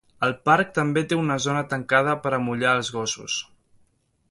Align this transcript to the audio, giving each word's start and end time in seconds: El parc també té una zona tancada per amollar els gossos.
El 0.27 0.31
parc 0.49 0.71
també 0.77 1.03
té 1.11 1.19
una 1.23 1.37
zona 1.45 1.61
tancada 1.75 2.17
per 2.25 2.33
amollar 2.39 2.75
els 2.81 2.93
gossos. 2.99 3.39